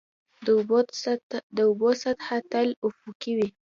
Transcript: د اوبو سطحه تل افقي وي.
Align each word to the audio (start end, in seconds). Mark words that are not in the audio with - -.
د 1.55 1.59
اوبو 1.67 1.89
سطحه 2.03 2.37
تل 2.51 2.67
افقي 2.87 3.31
وي. 3.37 3.49